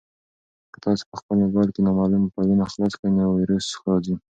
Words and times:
که 0.71 0.77
تاسي 0.83 1.03
په 1.09 1.15
خپل 1.19 1.35
موبایل 1.43 1.69
کې 1.73 1.81
نامعلومه 1.87 2.27
فایلونه 2.33 2.65
خلاص 2.71 2.93
کړئ 2.99 3.09
نو 3.17 3.23
ویروس 3.37 3.67
راځي. 3.87 4.15